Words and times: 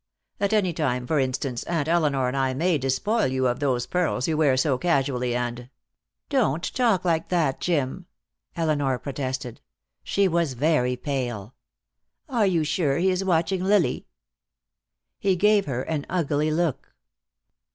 At 0.39 0.51
any 0.51 0.73
time, 0.73 1.05
for 1.05 1.19
instance, 1.19 1.63
Aunt 1.65 1.87
Elinor 1.87 2.27
and 2.27 2.35
I 2.35 2.55
may 2.55 2.79
despoil 2.79 3.27
you 3.27 3.45
of 3.45 3.59
those 3.59 3.85
pearls 3.85 4.27
you 4.27 4.35
wear 4.35 4.57
so 4.57 4.79
casually, 4.79 5.35
and" 5.35 5.69
"Don't 6.29 6.63
talk 6.73 7.05
like 7.05 7.29
that, 7.29 7.61
Jim," 7.61 8.07
Elinor 8.55 8.97
protested. 8.97 9.61
She 10.03 10.27
was 10.27 10.53
very 10.53 10.95
pale. 10.95 11.53
"Are 12.27 12.47
you 12.47 12.63
sure 12.63 12.97
he 12.97 13.11
is 13.11 13.23
watching 13.23 13.63
Lily?" 13.63 14.07
He 15.19 15.35
gave 15.35 15.67
her 15.67 15.83
an 15.83 16.07
ugly 16.09 16.49
look. 16.49 16.95